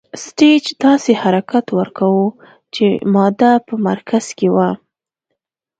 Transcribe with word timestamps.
سټیج 0.23 0.63
داسې 0.83 1.11
حرکت 1.21 1.65
ورکوو 1.79 2.25
چې 2.73 2.85
ماده 3.13 3.51
په 3.67 3.73
مرکز 3.87 4.25
کې 4.37 4.47
وي. 4.55 4.69